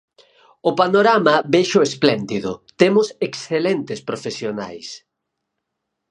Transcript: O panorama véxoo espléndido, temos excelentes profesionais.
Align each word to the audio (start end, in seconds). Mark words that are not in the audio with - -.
O 0.69 0.71
panorama 0.81 1.35
véxoo 1.53 1.85
espléndido, 1.89 2.51
temos 2.79 3.07
excelentes 3.27 3.99
profesionais. 4.09 4.87